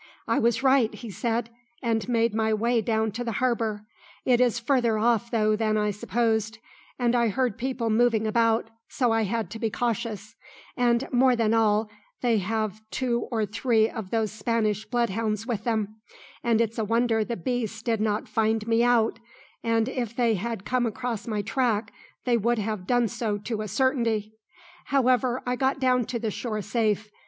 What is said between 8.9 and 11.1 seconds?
I had to be cautious; and